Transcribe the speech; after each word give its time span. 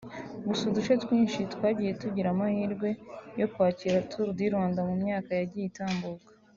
gusa 0.47 0.63
uduce 0.69 0.93
twinshi 1.03 1.39
twagiye 1.53 1.91
tugira 2.01 2.27
amahirwe 2.31 2.89
yo 3.39 3.47
kwakira 3.53 4.05
Tour 4.09 4.27
du 4.37 4.45
Rwanda 4.53 4.79
mu 4.87 4.95
myaka 5.03 5.29
yagiye 5.39 5.65
itambuka 5.67 6.29